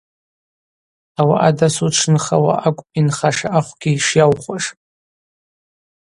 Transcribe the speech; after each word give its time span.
Ауаъа 1.19 1.51
дасу 1.57 1.87
дшынхауа 1.91 2.53
акӏвпӏ 2.67 2.93
йынхаша 2.97 3.47
ахвгьи 3.57 4.03
шйаухуаш. 4.05 4.65